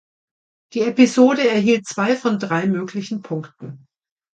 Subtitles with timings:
[0.73, 3.85] Die Episode erhielt zwei von drei möglichen Punkten.